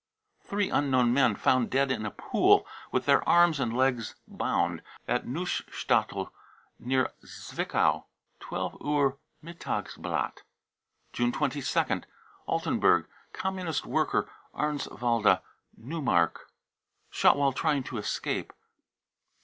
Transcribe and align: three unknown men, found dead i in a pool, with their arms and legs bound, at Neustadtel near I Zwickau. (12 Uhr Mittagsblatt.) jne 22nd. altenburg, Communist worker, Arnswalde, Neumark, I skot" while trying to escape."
three 0.41 0.67
unknown 0.71 1.13
men, 1.13 1.35
found 1.35 1.69
dead 1.69 1.91
i 1.91 1.93
in 1.95 2.07
a 2.07 2.09
pool, 2.09 2.65
with 2.91 3.05
their 3.05 3.21
arms 3.29 3.59
and 3.59 3.77
legs 3.77 4.15
bound, 4.27 4.81
at 5.07 5.27
Neustadtel 5.27 6.31
near 6.79 7.05
I 7.05 7.09
Zwickau. 7.23 8.05
(12 8.39 8.79
Uhr 8.81 9.17
Mittagsblatt.) 9.43 10.41
jne 11.13 11.31
22nd. 11.31 12.05
altenburg, 12.47 13.05
Communist 13.31 13.85
worker, 13.85 14.27
Arnswalde, 14.55 15.39
Neumark, 15.79 16.33
I 16.47 17.13
skot" 17.13 17.35
while 17.37 17.53
trying 17.53 17.83
to 17.83 17.99
escape." 17.99 18.53